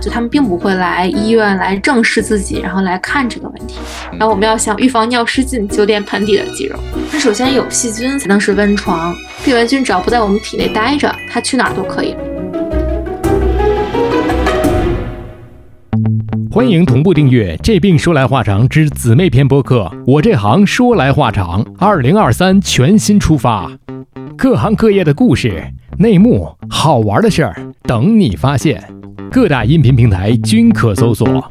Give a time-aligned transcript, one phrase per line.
[0.00, 3.78] 就他们并不会来医院来正视自己，然后来看这个问题。
[4.12, 6.78] 然后我们要想预防尿失禁，就练盆底的肌肉。
[7.12, 12.16] 那首先有细菌才能是温床，病原菌只要不在我们体内待着，它去哪儿都可以。
[16.50, 19.92] 欢迎同步订阅《这病说来话长》之姊妹篇播客。
[20.06, 23.70] 我这行说来话长，二零二三全新出发，
[24.36, 25.62] 各行各业的故事、
[25.98, 28.82] 内幕、好玩的事儿等你发现。
[29.32, 31.48] 各大音频平台均可搜索。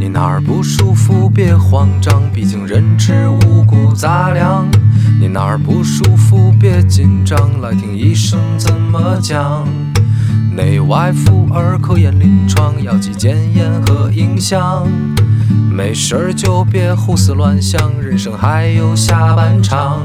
[0.00, 4.66] 你哪儿不舒服别慌张，毕竟人吃五谷杂粮。
[5.20, 9.64] 你哪儿不舒服别紧张，来听医生怎么讲。
[10.56, 14.84] 内外妇儿科研临床，药剂检验和影像。
[15.70, 20.04] 没事儿就别胡思乱想，人生还有下半场。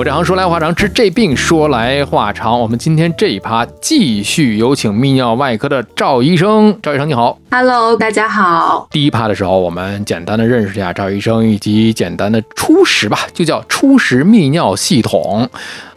[0.00, 2.58] 我这行说来话长，治这病说来话长。
[2.58, 6.74] 我们今天这一趴继续有请泌尿外科的赵医生。
[6.82, 8.88] 赵医生你好，Hello，大家好。
[8.90, 15.46] 第一趴的时候，我们简单的认识一下赵医生，以及简单的初识吧，就叫初识泌尿系统。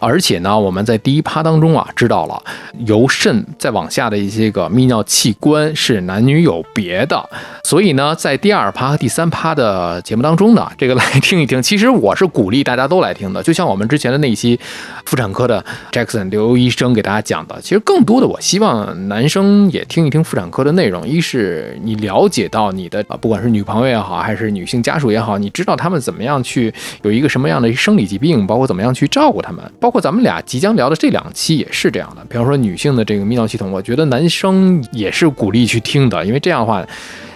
[0.04, 2.44] 而且呢，我们在第一趴当中啊，知道了
[2.86, 7.30] 由肾再往下的一些个泌尿器官是男女有别的。
[7.64, 11.62] 所以呢，在第二趴和第三趴的节目当中呢，这个来听一听。
[11.62, 14.60] 其实我是鼓励大家都来听的，就像我们之前的那一期
[15.06, 17.58] 妇产科的 Jackson 刘医生给大家讲的。
[17.62, 21.08] 其实更多的，我希望男生也听一听妇产科的内容。
[21.08, 32.26] 一是你了解到你的啊，不管是女朋友也好，还是女性家属也好，你知道他们怎么样去有一个什么样的生理疾病，包括怎么样去照顾他们，包括咱们俩即将聊的这两期也是这样的。
[32.28, 36.86] 比方说女性的这个泌尿系统，我觉得男生也是鼓励去听的，因为这样的话。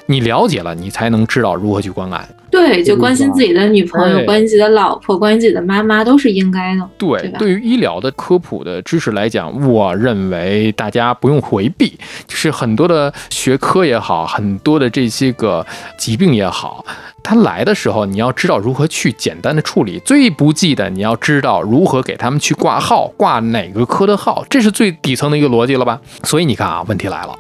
[0.10, 2.26] 你了解了，你才能知道如何去关爱。
[2.58, 6.90] 对，就关心自己的女朋友，关心自己的老婆，关心自己的妈妈，都是应该的。
[6.98, 11.98] 对，对于医疗的科普的知识来讲，我认为大家不用回避，
[12.28, 15.66] 就是很多的学科也好，很多的这些个
[16.00, 16.84] 疾病也好，
[17.22, 20.00] 它来的时候，你要知道如何去简单的处理。
[20.00, 26.02] 最不济的，你要知道如何给他们去挂号，挂哪个科的号，这是最底层的一个逻辑了吧？
[26.24, 27.38] 所以你看啊，问题来了。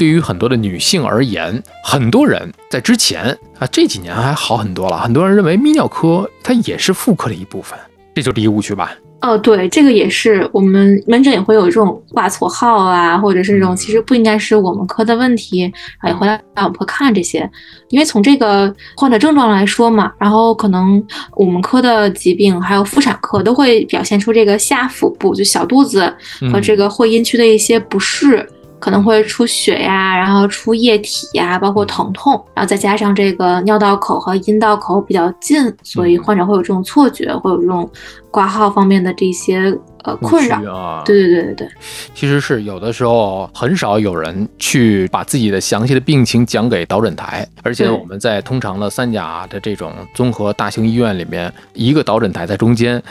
[0.00, 4.98] 对于很多的女性而言，很多人在之前啊这几年还好很多了。
[4.98, 7.78] 很多人认为泌尿科它也是妇科的一部分，
[8.14, 8.92] 这就是第一误区吧？
[9.20, 17.46] 哦，对，这个也是我们门诊也会有这种挂错号啊，或者是这种其实不应该是我们科的问题，啊也会来我们科看这些。
[17.90, 21.06] 因为从这个患者症状来说嘛，然后可能
[21.36, 26.10] 我们科的疾病还有妇产科都会表现出这个下腹部就小肚子
[26.50, 28.48] 和这个会阴区的一些不适。
[28.80, 37.88] 可能会出血呀，然后出液体呀，包括疼痛，然后再加上这个尿道口和阴道口比较近，所以患者会有这种错觉，会有这种
[38.30, 39.76] 挂号方面的这些。
[40.02, 41.68] 呃，困扰啊，对对对对对，
[42.14, 53.02] 其实是有的时候很少有人去把自己的详细的病情讲给导诊台，而且我们在通常的三甲的这种综合大型医院里面，一个导诊台在中间，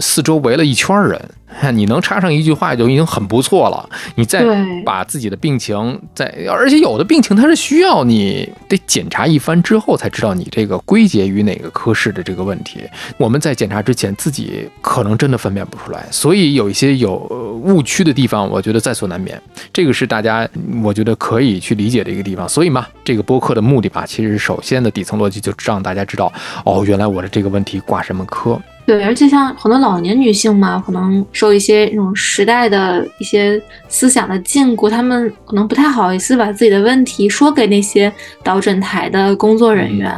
[0.00, 1.22] 四周围了一圈人，
[1.76, 3.86] 你能插上一句话就已经很不错了。
[4.14, 4.42] 你再
[4.86, 12.80] 把自己的病情再，而且有的病情它是需要你得检查一番之后才知道你这个归结于哪个科室的这个问题。
[13.18, 16.48] 我们在检查之前自己可能真的分辨不出来，所以。
[16.58, 17.14] 有一些有
[17.62, 19.40] 误区的地方，我觉得在所难免。
[19.72, 20.48] 这个是大家
[20.82, 22.48] 我觉得可以去理解的一个地方。
[22.48, 26.32] 所以嘛，这个播客的目的吧，其实首先的底层逻辑就让大家知道，
[26.64, 28.60] 哦，原来我的这个问题挂什么科。
[28.86, 38.12] 对，而且像很多老年女性嘛，可能受一些那种时代的一些思想的禁锢，她们可能不太好意思把自己的问题说给那些
[38.42, 40.12] 导诊台的工作人员，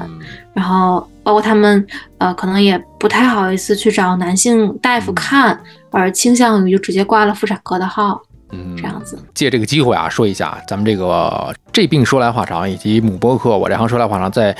[0.54, 1.06] 然后。
[1.22, 1.86] 包括他们，
[2.18, 5.58] 呃，可能也不太好意思去找男性大夫看，
[5.90, 8.20] 而倾向于就直接挂了妇产科的号，
[8.52, 9.18] 嗯，这样子。
[9.34, 14.56] 借这个机会啊，说一下咱们这个这病说来话长，以及母播客我这行说来话长，在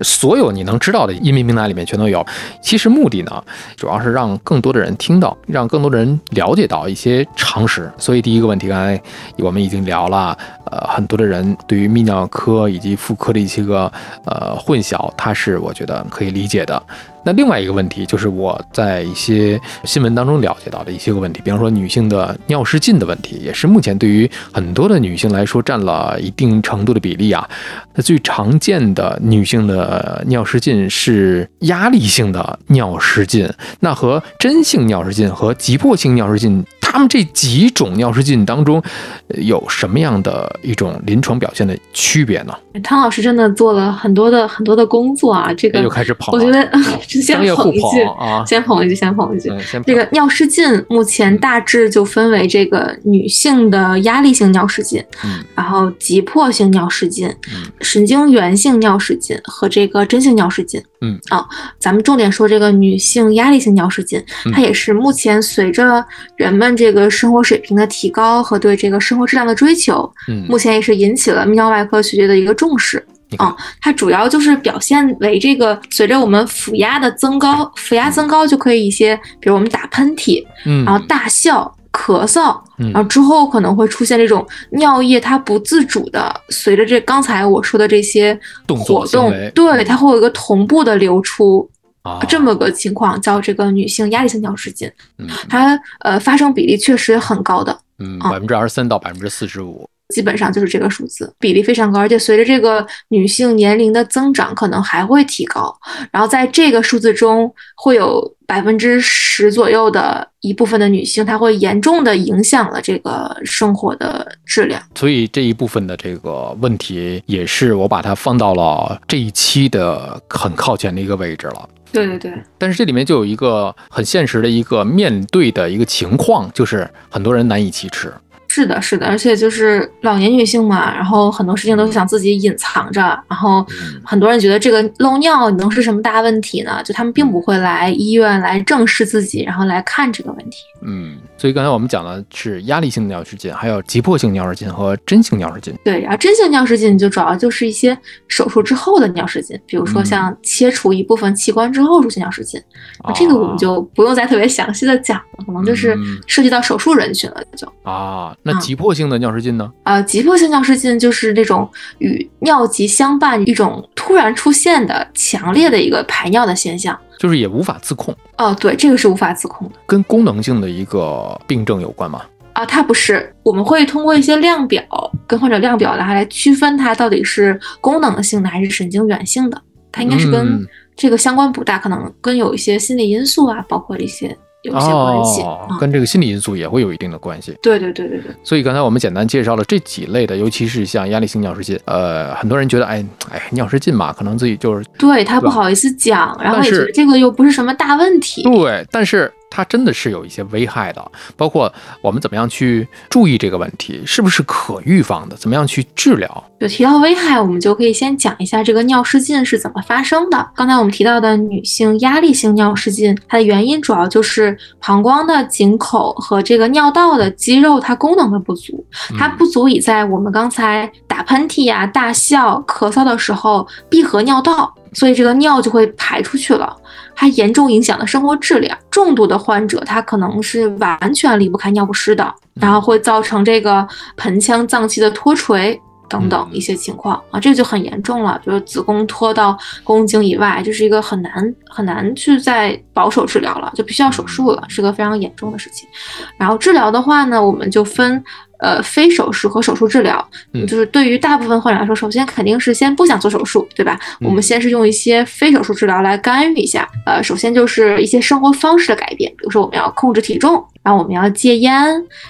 [0.00, 2.26] 所有你能知道的音频平台里面全都有。
[2.60, 3.44] 其实目的呢，
[3.76, 7.90] 主要是让更多的人听到，让更多的人了解到一些常识。
[7.96, 9.00] 所以第一个问题，刚才
[9.38, 10.36] 我们已经聊了。
[10.72, 13.92] 呃很多的人对于泌尿科以及妇科的一些个
[14.24, 16.82] 呃混淆，它是我觉得可以理解的。
[17.24, 27.48] 那另外一个问题就是我在一些新闻当中了解到的一些个问题，比方说女性的尿失禁的问题，也是目前对于很多的女性来说占了一定程度的比例啊。
[27.94, 33.48] 那最常见的女性的尿失禁是压力性的尿失禁，
[33.78, 38.82] 那和真性尿失禁和急迫性尿失禁，他们这几种尿失禁当中
[39.28, 42.54] 有什么样的一种临床表现的区别呢？
[42.82, 46.70] 汤老师真的做了很多的很多的工作啊，这个又开始跑，我觉得
[47.06, 48.06] 就 先捧一句，
[48.46, 49.50] 先捧一句，先捧一句。
[49.50, 60.82] 嗯，这个尿失禁目前大致就分为这个女性的压力性尿失禁，嗯然后急迫性尿失禁、嗯神经源性尿失禁和这个真性尿失禁。
[61.02, 61.20] 嗯。
[61.28, 61.46] 啊，
[61.78, 64.52] 咱们重点说这个女性压力性尿失禁，嗯。
[64.52, 66.02] 它也是目前随着
[66.36, 73.04] 人们这个生活水平的提高和对这个生活质量的追求，嗯，目前也是引起了泌尿外科学界的一个重视。
[73.38, 82.90] 啊，它主要就是表现为这个随着我们腹压的增高，腹压增高就可以一些，比如我们打喷嚏，嗯，然后大笑、咳嗽，嗯。
[82.92, 91.68] 然后之后可能会出现这种尿液它不自主的随着这刚才我说的这些动活动对，它会有一个同步的流出。
[92.02, 92.18] 啊。
[92.28, 95.28] 这么个情况叫这个女性压力性尿失禁，嗯。
[95.48, 98.30] 它呃发生比例确实很高的，嗯啊。
[98.30, 105.74] 百分之二十三到百分之四十五，基本上就是这个数字，比例非常高，而且随着这个女性年龄的增长，可能还会提高。
[106.10, 114.82] 然后在这个数字中，会有百分之十左右的一部分的女性，她会严重的影响了这个生活的质量。
[114.94, 121.68] 所以这一部分的这个问题也是我把它放到了这一期的很靠前的一个位置了。
[121.92, 128.10] 对对对，但是这里面就有一个很现实的一个面对的一个情况，就是很多人难以启齿。
[128.54, 133.66] 是的，是的，而且就是老年女性嘛，然后很多事情都想自己隐藏着，然后
[134.04, 136.82] 很多人觉得这个漏尿能是什么大问题呢？
[136.84, 140.64] 就他们并不会来医院来正视自己，然后来看这个问题。
[140.84, 145.74] 嗯，所以刚才我们讲的是压力性尿失禁，还有急迫性尿失禁和真性尿失禁。
[145.84, 147.96] 对，然后真性尿失禁就主要就是一些
[148.28, 152.60] 手术之后的尿失禁，比如说嗯像切除一部分器官之后出现尿失禁，
[152.98, 157.66] 啊这个我们就不用再特别详细的讲了，可能就是嗯涉及到手术人群了就。
[157.82, 159.70] 啊，那嗯急迫性的尿失禁呢？
[159.84, 161.68] 呃，急迫性尿失禁就是这种
[161.98, 166.98] 与尿急相伴一种突然出现的强烈的一个排尿的现象。
[167.22, 169.74] 就是也无法自控，哦，对，这个是无法自控的。
[169.86, 172.22] 跟功能性的一个病症有关吗？
[172.52, 174.82] 啊，它不是，我们会通过一些量表
[175.24, 180.66] 跟患者量表来来区分它到底是功能性的还是神经源性的，它应该是跟嗯。
[180.96, 185.42] 这个相关不大，可能跟有一些心理因素啊，包括一些有一些关系
[185.80, 187.56] 跟这个心理因素也会有一定的关系。
[187.60, 198.42] 对对对对对，所以刚才我们简单介绍了这几类的，尤其是像压力性尿失禁，呃，很多人觉得，哎哎，尿失禁嘛，可能自己就是对他不好意思讲，然后觉得这个又不是什么大问题。
[198.44, 206.44] 对，但是它真的是有一些危害的，包括我们怎么样去注意这个问题，是不是可预防的，怎么样去治疗。
[206.62, 210.48] 就提到危害，我们就可以先讲一下这个尿失禁是怎么发生的。
[210.54, 218.86] 刚才我们提到的女性压力性尿失禁，它的原因主要就是膀胱的颈口和这个尿道的肌肉它功能的不足，
[219.18, 226.76] 它嗯不足以在我们刚才打喷嚏呀、大笑、咳嗽的时候闭合尿道，所以这个尿就会排出去了，
[227.16, 228.78] 它严重影响了生活质量。
[228.88, 233.84] 重度的患者他可能是完全离不开尿不湿的，然后会造成这个
[234.16, 235.82] 盆腔脏器的脱垂。
[236.12, 245.88] 等等嗯一些情况啊，这个就很严重了，就是子宫脱到宫颈以外，这是一个很难很难去再保守治疗了，就必须要手术了，是个非常严重的事情。
[246.36, 248.22] 然后治疗的话呢，我们就分
[248.58, 250.22] 呃非手术和手术治疗，
[250.52, 253.98] 嗯就是对于大部分患者来说，首先肯定是先不想做手术，对吧？
[254.20, 261.72] 嗯我们先是用一些非手术治疗来干预一下，呃，首先就是一些生活方式的改变，比如说我们要控制体重，然后我们要戒烟，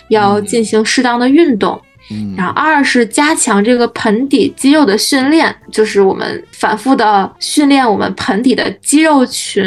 [0.09, 1.81] 要嗯进行适当的运动。
[2.11, 9.63] 嗯然后二是加强这个盆底肌肉的训练，就是我们反复的训练我们盆底的肌肉群，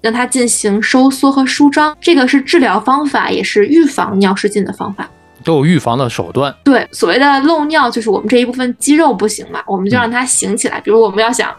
[0.00, 1.96] 让它进行收缩和舒张。
[2.00, 5.08] 这个是治疗方法，也是预防尿失禁的方法。
[5.44, 6.54] 都有预防的手段。
[6.62, 10.80] 对，所谓的漏尿，就是我们这一部分肌肉不行嘛，我们就让它行起来。
[10.80, 11.52] 比如我们要想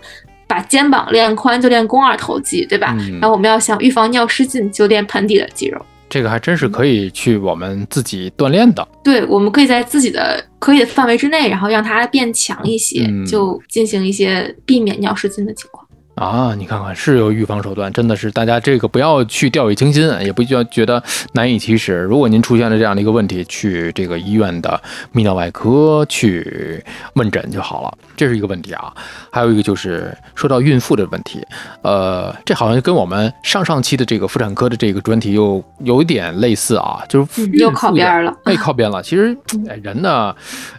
[0.48, 2.96] 把肩膀练宽，就练肱二头肌，对吧？
[2.98, 5.86] 嗯然后我们要想预防尿失禁，就练盆底的肌肉。
[6.14, 8.88] 这个还真是可以去我们自己锻炼的。
[9.04, 15.83] 对，我们可以在自己的可以的范围之内，然后让它变强一些，嗯就进行一些避免尿失禁的情况。
[16.16, 21.02] 啊，你看看是有预防手段，真的是大家这个不要去掉以轻心，也不要觉得
[21.34, 21.98] 难以启齿。
[22.02, 24.80] 如果您出现了这样的一个问题，去这个医院的
[25.14, 26.84] 泌尿外科去
[27.16, 28.94] 问诊就好了，这是一个问题啊。
[29.32, 31.44] 还有一个就是说到孕妇的问题，
[31.82, 39.02] 呃，这好像跟我们上上期的这个妇产科的这个专题又有一点类似啊，就是嗯又靠边了 哎，靠边了。
[39.02, 39.36] 其实
[39.68, 40.34] 哎人呢，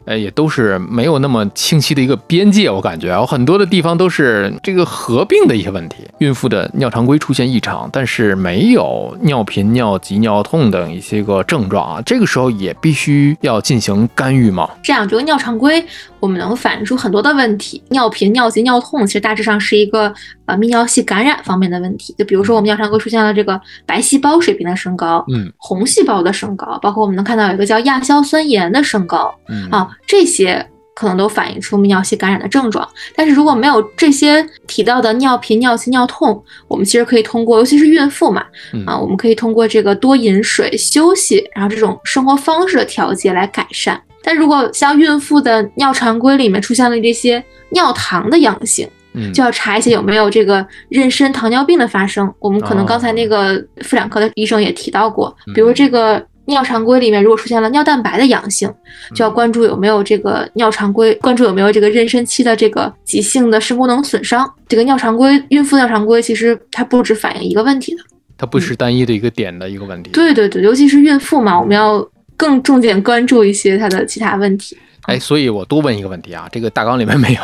[0.04, 4.84] 哎也都是没有那么清晰的一个边界，我感觉有很多的地方都是这个
[5.24, 6.04] 合并的一些问题。
[6.18, 14.68] 孕妇的尿常规出现异常，但是没有尿频、尿急、尿痛等一些个症状啊，这个时候也必须要进行干预吗？
[14.82, 15.82] 这样，这个尿常规
[16.20, 20.12] 我们能反映出很多的问题，尿频、尿急、尿痛，其实大致上是一个
[20.44, 22.14] 呃泌尿系感染方面的问题。
[22.18, 32.88] 就比如说我们尿常规出现了这个白细胞水平的升高，嗯红细胞的升高，包括我们能看到有一个叫亚硝酸盐的升高嗯啊，这些可能都反映出泌尿系感染的症状。
[33.14, 44.00] 但是如果没有这些提到的尿频、尿急、尿痛，我们其实可以通过，尤其是孕妇嘛，嗯啊，我们可以通过这个多饮水、休息，然后这种生活方式的调节来改善。
[44.22, 52.32] 但如果像孕妇的尿常规里面出现了这些尿糖的阳性，嗯就要查一些有没有这个妊娠糖尿病的发生。
[52.38, 58.72] 我们可能刚才那个妇产科的医生也提到过，比如这个尿常规里面如果出现了尿蛋白的阳性，
[59.14, 64.50] 就要关注有没有这个尿常规，关注有没有这个妊娠期的这个急性的肾功能损伤。
[64.68, 68.02] 这个尿常规，孕妇尿常规其实它不只反映一个问题的。
[68.36, 70.10] 它不是单一的一个点的一个问题。
[70.10, 74.76] 对对对，尤其是孕妇嘛，我们要更重点关注一些它的其他问题。
[75.02, 77.40] 哎，所以我多问一个问题啊，这个大纲里面没有。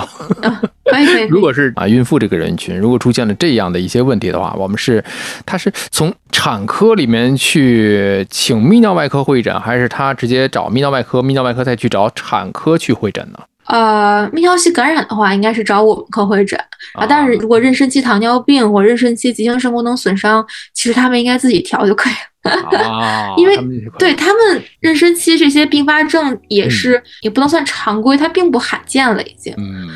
[1.28, 5.02] 如果是啊，孕妇这个人群，如果出现了这样的一些问题的话，我们是，
[5.47, 13.38] 他是从产科里面去请泌尿外科会诊，还是他直接找泌尿外科，泌尿外科再去找产科去会诊呢？
[13.66, 16.59] 呃，泌尿系感染的话，应该是找我们科会诊
[16.94, 17.06] 啊。
[17.09, 20.44] 但是如果妊娠期糖尿病或妊娠期急性肾功能损伤，
[20.75, 22.50] 其实他们应该自己调就可以了。
[22.73, 23.56] 啊， 因为
[23.97, 29.54] 对他们妊娠期这些并发症也是、也不能算常规，它并不罕见了，已经。
[29.56, 29.88] 嗯，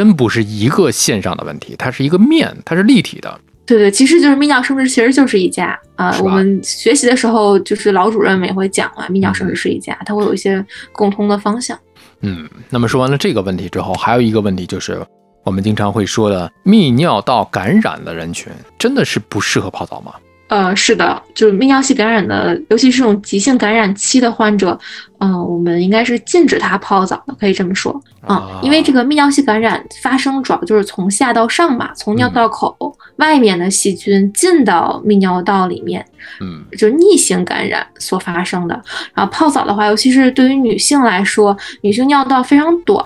[0.00, 3.38] 真不是一个线上的问题，它是一个面，它是立体的。
[3.66, 11.78] 对对，其实就是泌尿生殖，其实就是一家啊、我们学习的时候，就是老主任们也会讲嘛，泌尿生殖是一家，它会有一些共通的方向。
[12.22, 15.04] 嗯，那么说完了这个问题之后，还有一个问题就是，
[15.44, 20.14] 我们经常会说的泌尿道感染的人群，真的是不适合泡澡吗？
[20.50, 24.76] 呃，是的，就是泌尿系感染的，尤其是这种急性感染期的患者，
[25.20, 27.92] 嗯、我们应该是禁止他泡澡的，可以这么说
[28.22, 32.76] 啊、啊因为这个泌尿系感染发生主要就是从下到上嘛，从尿嗯道口
[33.16, 36.04] 外面的细菌进到泌尿道里面，
[36.40, 38.74] 嗯就是逆行感染所发生的。
[39.14, 43.04] 然后泡澡的话，尤其是对于女性来说，女性尿道非常短，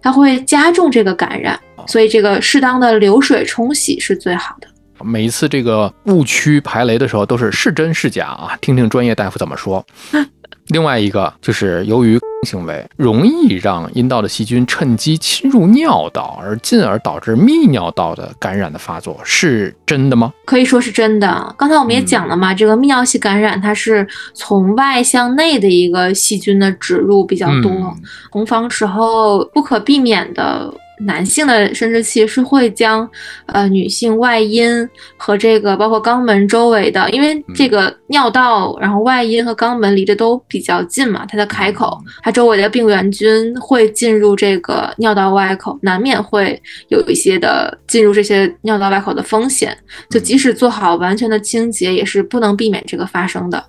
[0.00, 4.67] 它会加重这个感染，所以这个适当的流水冲洗是最好的。
[5.02, 9.84] 每一次这个误区排雷的时候，都是是真是假啊，听听专业大夫怎么说。
[10.68, 20.30] 另外一个就是由于行为容易让阴道的细菌趁机侵入尿道，而进而导致泌尿道的感染的发作，是真的吗？
[20.44, 21.54] 可以说是真的。
[21.56, 27.96] 刚才我们也讲了嘛，这个泌尿系感染它是从外向内的一个细菌的植入比较多，嗯
[28.30, 30.70] 同房时候不可避免的。
[31.00, 33.08] 男性的生殖器是会将
[33.46, 49.76] 呃女性外阴和这个包括肛门周围的，因为这个尿道，然后外阴和肛门离得都比较近嘛，它的开口，它周围的病原菌会进入这个尿道外口，难免会有一些的进入这些尿道外口的风险。
[50.10, 53.64] 就即使做好完全的清洁，也是不能避免这个发生的。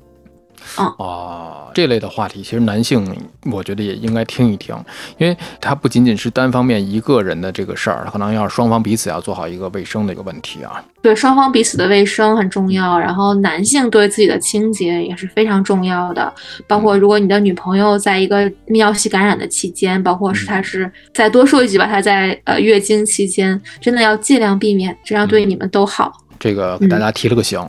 [0.76, 3.16] 啊，这类的话题，其实男性
[3.52, 4.76] 我觉得也应该听一听，
[5.18, 10.84] 因为它不仅仅是单方面一个人的这个事儿，可能要双方彼此要做好一个卫生的一个问题啊。
[11.02, 16.32] 对双方彼此的卫生很重要，然后男性对自己的清洁也是非常重要的。
[16.68, 26.12] 包括如果你的女朋友在一个泌尿系感染的期间，包括是她是再多说一句吧，她在呃月经期间，真的要尽量避免，这样对你们都好。
[26.40, 27.60] 这个给大家提了个醒，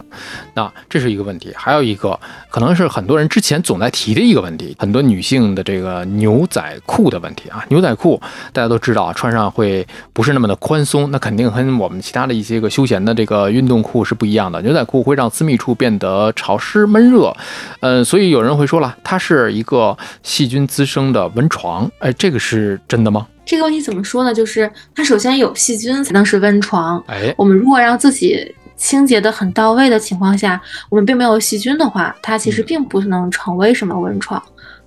[0.55, 7.65] 那这是一个问题，还有一个可能是很多人之前总在提的一个问题，很多女性的这个牛仔裤的问题啊。
[7.69, 8.21] 牛仔裤
[8.53, 14.63] 大家都知道啊，穿上会不是那么的宽松，那肯定跟我们其他的一些个休闲的这个运动裤是不一样的。
[14.63, 17.37] 牛仔裤会让私密处变得潮湿闷热，
[17.81, 23.27] 嗯，所以有人会说了，它是一个细菌滋生的温床，哎，这个是真的吗？
[23.47, 24.33] 这个问题怎么说呢？
[24.33, 27.03] 就是它首先有细菌才能是温床。
[27.09, 30.59] 哎，我们如果让自己清洁的很到位的情况下，
[30.89, 34.43] 我们并没有细菌的话，它其实并不能成为什么温床。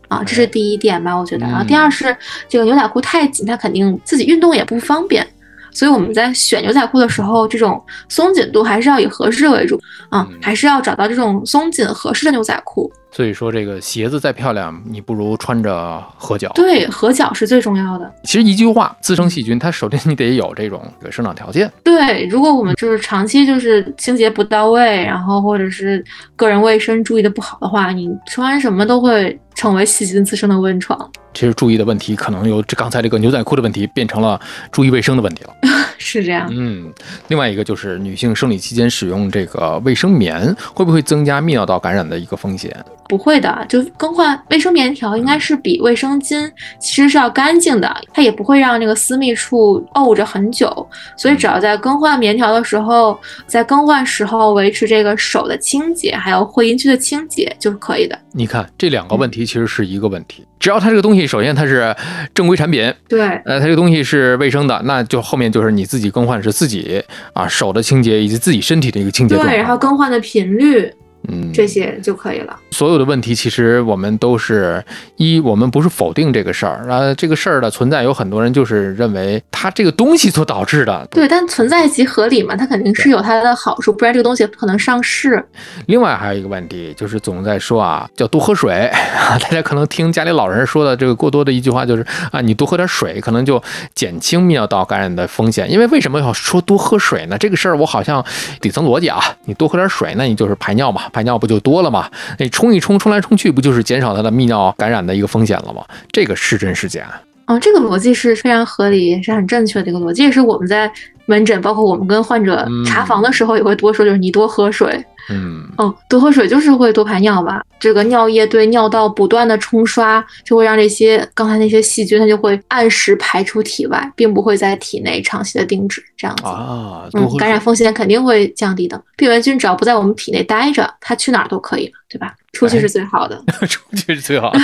[0.07, 1.45] 啊，这是第一点吧，我觉得。
[1.45, 2.15] 然后第二是
[2.49, 5.25] 这个牛仔裤太紧，它肯定自己运动也不方便
[5.71, 12.91] 所以我们在选牛仔裤的时候，这种松紧度还是要以合适为主啊，嗯还是要找到这种松紧合适的牛仔裤。
[13.15, 16.51] 所以说这个鞋子再漂亮，你不如穿着合脚。
[16.55, 18.11] 对，合脚是最重要的。
[18.23, 21.71] 其实一句话，滋生细菌，它首先你得有这种这个生长条件。
[21.83, 26.03] 对，如果我们就是长期就是清洁不到位，然后或者是
[26.35, 31.11] 个人卫生注意的不好的话，你穿什么都会成为细菌滋生的温床。
[31.35, 34.39] 其实注意的问题可能由这刚才这个牛仔裤的问题变成了
[34.71, 35.53] 注意卫生的问题了。
[35.97, 36.47] 是这样。
[36.51, 36.91] 嗯，
[37.27, 42.75] 另外一个就是女性生理期间使用这个卫生棉，会不会增加泌尿道感染的一个风险？
[43.07, 58.17] 不会的，就更换卫生棉条应该是比卫生巾其实是要干净的，它也不会让那个私密处沤着很久，所以只要在更换棉条的时候，在更换时候维持这个手的清洁，还有会阴区的清洁就是可以的。
[58.31, 61.95] 你看这两个问题其实是一个问题，只要它这个东西首先它是
[62.33, 69.73] 正规产品，对，呃，它这个东西是卫生的，那就后面就是你自己更换是自己啊手的清洁以及自己身体的一个清洁对，然后。
[69.83, 70.89] 更换的频率
[71.29, 72.57] 嗯，这些就可以了。
[72.71, 74.83] 所有的问题，其实我们都是
[75.15, 81.07] 一，我们不是否定这个事儿，啊，这个事儿的存在，有很多人就是认为它这个东西所导致的。
[81.11, 85.43] 对，但存在即合理嘛，它肯定是有它的好处，不然这个东西不可能上市。
[85.85, 88.91] 另外还有一个问题，就是总在说啊，叫多喝水。
[89.39, 93.61] 大家可能听家里老人说的这个过多的一句话，就是啊，你多喝点水，可能就
[93.95, 95.71] 减轻泌尿道感染的风险。
[95.71, 97.37] 因为为什么要说多喝水呢？
[97.37, 98.23] 这个事儿我好像
[98.59, 102.09] 底层逻辑啊，你多喝点水，那你就是排尿嘛，排尿不就多了吗？
[102.37, 105.81] 那冲一冲，冲来冲去，不就是减少它的泌尿感染的一个风险了吗？
[106.11, 107.07] 这个是真是假？
[107.45, 110.91] 嗯，这个逻辑是非常合理，也是很正确的一个逻辑，也是我们在
[111.25, 115.01] 门诊，包括我们跟患者查房的时候也会多说，就是你多喝水。
[115.29, 117.63] 嗯，嗯，多喝水就是会多排尿吧。
[117.79, 126.45] 这个尿液对尿道不断的冲刷，就会让这些刚才那些细菌，它就会按时排出体外，并不会在体内长期的定植，这样子。
[126.45, 127.59] 啊，嗯，感染。
[127.63, 129.01] 风险肯定会降低的。
[129.15, 132.33] 病原菌只要不在我们体内待着，它去哪儿都可以了，对吧？
[132.53, 133.43] 出去哎是最好的。
[133.67, 134.59] 出去是最好的。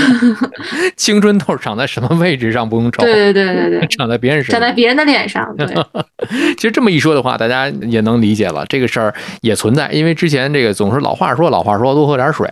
[0.96, 4.60] 青春痘长在什么位置上不用愁，对对对对对， 长在别人身上。
[4.60, 5.68] 长在别人的脸上，对。
[6.56, 9.92] 其实这么一说的话，大家也能理解了，这个事儿也存在。
[9.92, 12.48] 因为之前这个总是老话说，老话说多喝点水。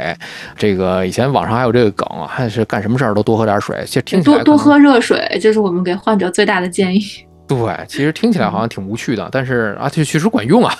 [0.58, 3.84] 这个以前网上还有这个梗啊，还是干什么事儿都多喝点水。
[3.86, 7.02] 其实多多喝热水，这是我们给患者最大的建议，
[7.48, 10.76] 对，其实听起来好像挺无趣的，但是啊，这确实管用啊。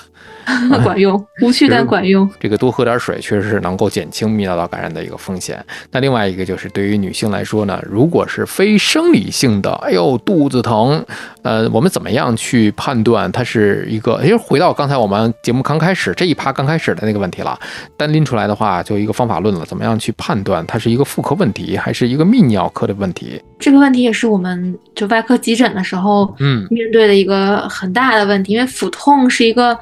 [0.82, 2.28] 管用，无趣但管用。
[2.40, 5.64] 这个多喝点水确实是能够减轻泌尿道感染的一个风险。
[5.90, 11.04] 那另外一个就是对于女性来说呢，如果是非生理性的，哎呦肚子疼，
[11.42, 14.20] 呃，我们怎么样去判断它是一个？
[14.22, 17.58] 其实回到刚才我们节目刚开始这一趴刚开始的那个问题了，
[17.96, 23.40] 单拎出来的话就一个方法论了，怎么样去判断它是一个妇科问题还是一个泌尿科的问题？
[23.58, 29.78] 这个问题也是我们就外科急诊的时候嗯面对的一个很大的问题，因为腹痛是一个。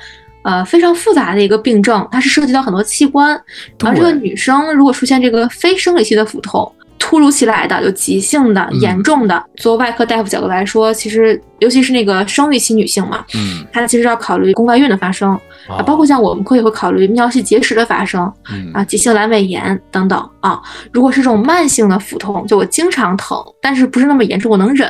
[0.47, 3.37] 呃，非常复杂的一个病症，它是涉及到很多器官。
[3.85, 15.33] 而这个女生如果出现这个非生理期的腹痛，突如其来的、有急性的、嗯严重的，作为外科大夫角度来说，其实尤其是那个生育期女性嘛，嗯她其实要考虑宫外孕的发生
[15.69, 20.61] 啊，包括像我们科也会考虑泌尿系结石的发生嗯啊，急性阑尾炎等等啊。
[20.93, 24.89] 如果是这种慢性的腹痛，就我经常疼，但是不是那么严重，我能忍，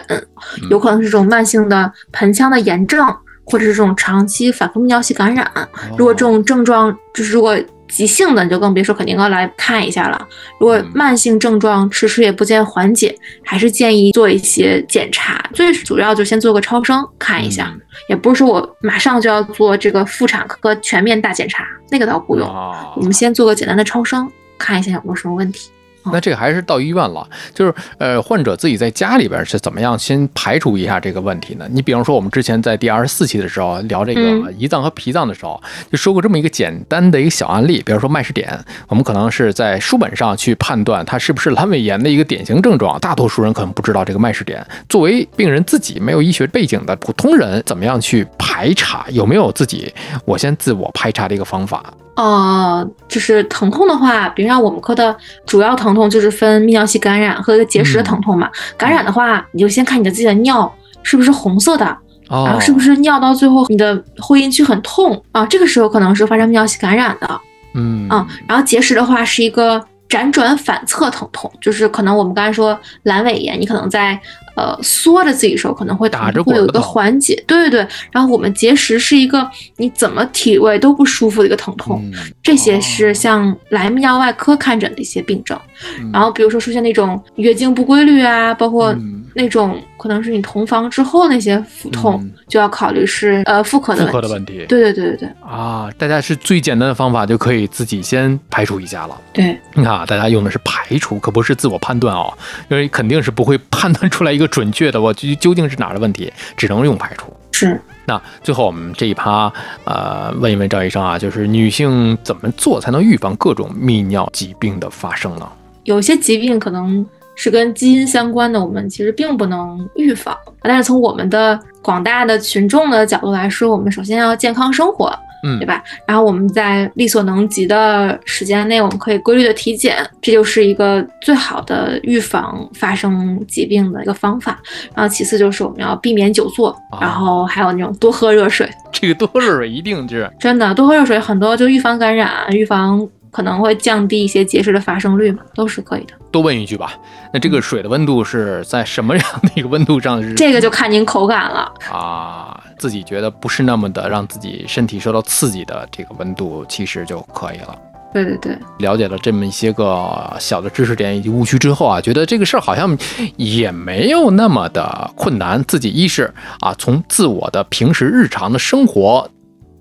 [0.70, 3.06] 有可能是这种慢性的盆腔的炎症，
[3.46, 5.50] 或者是这种长期反复泌尿系感染。
[5.96, 7.56] 如果这种症状就是如果
[7.88, 10.28] 急性的，你就更别说，肯定要来看一下了。
[10.58, 15.48] 如果嗯慢性症状迟迟也不见缓解，还是建议做一些检查。
[15.54, 22.46] 最主要就先做个超声看一下，嗯也不是说我马上就要做这个妇产科全面大检查，那个倒不用。
[22.48, 24.28] 啊我们先做个简单的超声，
[24.58, 25.70] 看一下有没有什么问题。
[26.12, 31.66] 那这个还是到医院了，就是呃，患者自己在家里边是怎么样先排除一下这个问题呢？
[31.70, 44.64] 你比方说，我们之前在第二十四期的时候聊这个嗯胰脏和脾脏的时候，就说过这么一个简单的一个小案例，比方说麦氏点，我们可能是在书本上去判断它是不是阑尾炎的一个典型症状，大多数人可能不知道这个麦氏点。
[44.88, 49.06] 作为病人自己没有医学背景的普通人，怎么样去排查？
[49.10, 49.92] 有没有自己
[50.24, 51.92] 我先自我排查的一个方法？
[52.16, 58.50] 呃，就是疼痛的话，比如像我们科的主要疼痛就是分泌尿系感染和一个结石的疼痛嘛。
[58.76, 60.70] 感染的话，你就先看你的自己的尿
[61.02, 61.86] 是不是红色的，
[62.28, 65.44] 哦，然后是不是尿到最后你的会阴区很痛啊？
[65.46, 67.40] 这个时候可能是发生泌尿系感染的
[67.74, 68.26] 嗯啊。
[68.48, 74.18] 然后结石的话是一个辗转反侧疼痛，就是可能我们刚才说阑尾炎，你可能在
[74.56, 77.86] 呃缩着自己的时候可能会疼打着会有一个缓解，对对对。
[78.10, 82.00] 然后我们结石是一个你怎么体位都不舒服的一个疼痛。
[82.02, 85.60] 嗯这些是像来泌尿外科看诊的一些病症，
[86.00, 94.28] 嗯然后比如说出现那种月经不规律啊，包括嗯那种可能是你同房之后那些腹痛，嗯就要考虑是呃妇科的妇科的。
[94.28, 94.64] 问题。
[94.66, 99.20] 对对对对对啊，大家是最简单的方法就可以自己先排除一下了。
[99.34, 102.32] 对，你看啊，大家用的是排除，可不是自我判断哦，
[102.70, 107.30] 因为肯定是不会 判断出来一个准确的，我究究竟是哪儿的问题，只能用排除。
[107.52, 109.52] 是那最后我们这一趴，
[109.84, 115.46] 呃，问一问赵医生啊，就是女性怎么做才能预防各种泌尿疾病的发生呢？
[115.84, 120.36] 有些疾病可能是跟基因相关的，我们其实并不能预防。
[120.62, 125.12] 但是从我们的广大的群众的角度来说，我们首先要健康生活，
[125.44, 125.84] 嗯对吧？
[126.06, 134.58] 然后我们在力所能及的时间内，我们可以规律的体检，这就是一个最好的预防发生疾病的一个方法。
[134.94, 146.14] 然后其次就是我们要避免久坐，啊然后还有那种多喝热水，这个多喝热水一定是真的多喝热水很多就预防感染，预防可能会降低一些结石的发生率嘛，都是可以的。
[146.30, 146.94] 多问一句吧，
[147.34, 150.32] 那这个水的温度是在什么样的一个温度上是？
[150.40, 151.70] 这个就看您口感了。
[151.92, 157.78] 啊，自己觉得不是那么的让自己身体受到刺激的这个温度，其实就可以了。
[158.14, 162.96] 对对对，了解了这么一些个小的知识点以及误区之后啊，觉得这个事儿好像
[163.36, 165.62] 也没有那么的困难。
[165.64, 169.28] 自己一是啊，从自我的平时日常的生活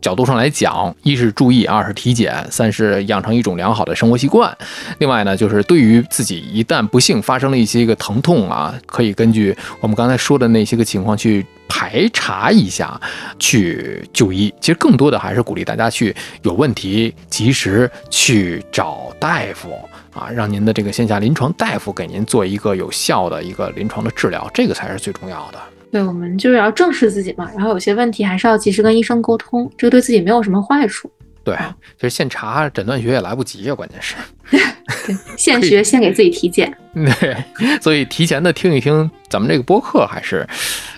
[0.05, 4.55] 角度上来讲，一是注意，二是体检，三是养成一种良好的生活习惯。
[4.99, 13.01] 另外呢，就是对于自己一旦不幸发生了一些个疼痛啊，可以根据我们刚才说的那些个情况去排查一下，
[13.39, 14.53] 去就医。
[14.61, 19.71] 其实更多的还是鼓励大家去有问题及时去找大夫
[20.13, 25.57] 啊，让您的这个线下临床大夫给您做一个有效的一个临床的治疗，这个才是最重要的。
[25.95, 31.10] 对，我们就是要正视自己嘛，然后有些问题还是要及时跟医生沟通，这个对自己没有什么坏处。
[31.41, 31.55] 对，
[31.97, 34.13] 就是现查诊断学也来不及啊，关键是。
[34.51, 34.60] 对，
[35.39, 36.69] 现学现给自己体检。
[36.93, 37.38] 对，
[37.79, 40.45] 所以提前的听一听咱们这个播客还是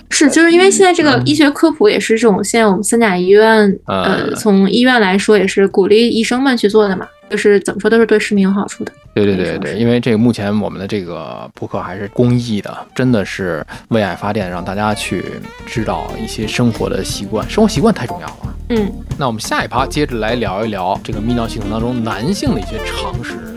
[0.10, 8.92] 是，就是因为现在这个医学科普也是这种，现在我们三甲医院，嗯呃，从医院来说也是鼓励医生们去做的嘛，就是怎么说都是对市民有好处的。
[9.26, 15.24] 对对对对，因为这个目前我们的这个播客还是公益的，真的是为爱发电，让大家去
[15.66, 18.56] 知道一些生活的习惯，生活习惯太重要了。
[18.70, 23.57] 嗯，那我们下一趴接着来聊一聊这个泌尿系统当中男性的一些常识